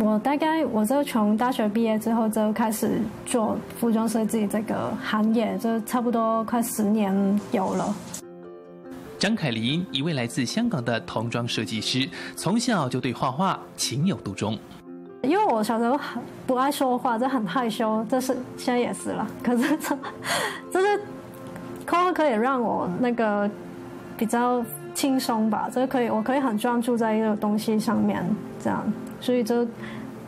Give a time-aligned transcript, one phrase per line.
[0.00, 7.94] 我大概我就从大学毕业之后就开始做服装设计这个行业，就差不多快十年有了。
[9.18, 14.58] 张凯琳，一位来自香港的童装设计师，从小就对画画情有独钟。
[15.22, 19.26] 因为我小时候很不爱说话，就很害羞，这是现在也是了。
[19.42, 19.96] 可是这，
[20.72, 21.00] 就是
[21.86, 23.48] 画画可以让我那个
[24.16, 28.24] 比较轻松吧，就可以我可以很专注在一个东西上面，
[28.62, 29.66] 这样，所以就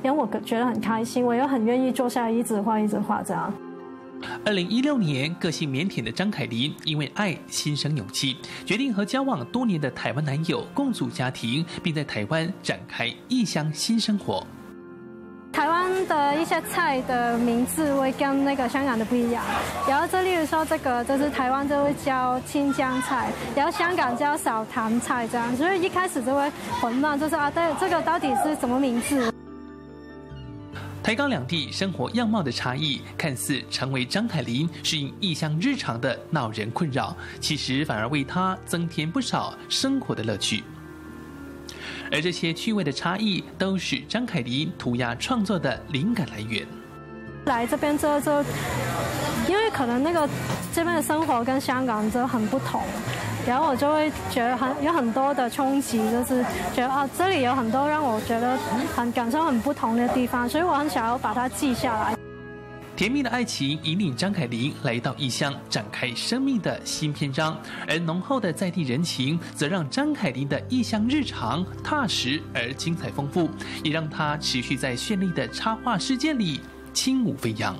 [0.02, 3.52] 让我觉得很开心，我又很愿意坐下来一直画一直画这样。
[4.42, 14.46] 二零一六年，个性腼腆的张凯琳因为爱心生勇气，决定和交往多年的台湾男友共组家庭，并在台湾展开异乡新生活。
[16.04, 19.42] 的一些菜的名字会跟那个香港的不一样，
[19.88, 29.32] 然后这例如说这个就是台湾就会叫清江菜，然后香港叫小棠菜这样，所以一开始就会混乱，就是啊，对，这个到底是什么名字？
[31.02, 40.64] 台港两地生活样貌的差异，看似成为张凯琳适应异乡日常的恼人困扰，其实反而为她增添不少生活的乐趣。
[42.14, 46.64] 而这些趣味的差异，都是张凯迪涂鸦创作的灵感来源。
[47.46, 48.20] 来这边之后，
[49.48, 50.28] 因为可能那个
[50.72, 52.80] 这边的生活跟香港就很不同，
[53.44, 56.40] 然后我就会觉得很有很多的冲击，就是
[56.72, 58.56] 觉得啊，这里有很多让我觉得
[58.94, 62.23] 很感受很不同的地方，所以我很想要把它记下来。
[62.96, 67.52] 甜蜜的爱情引领张凯琳来到异乡，展开生命的新篇章；
[67.88, 73.50] 而浓厚的在地人情，则让张凯琳的异乡日常踏实而精彩丰富，
[73.82, 76.60] 也让她持续在绚丽的插画世界里
[76.92, 77.76] 轻舞飞扬。